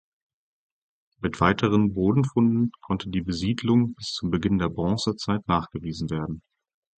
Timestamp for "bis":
3.93-4.13